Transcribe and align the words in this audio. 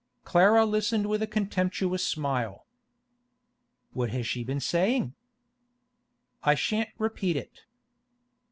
Clara 0.23 0.65
listened 0.65 1.05
with 1.07 1.21
a 1.21 1.27
contemptuous 1.27 2.03
smile. 2.03 2.65
'What 3.93 4.09
has 4.09 4.25
she 4.25 4.43
been 4.43 4.59
saying?' 4.59 5.13
'I 6.43 6.55
shan't 6.55 6.89
repeat 6.97 7.35
it. 7.35 7.65